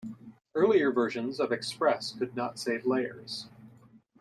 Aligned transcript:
Earlier 0.55 0.91
versions 0.91 1.39
of 1.39 1.51
Express 1.51 2.11
could 2.17 2.35
not 2.35 2.57
save 2.57 2.87
layers. 2.87 3.45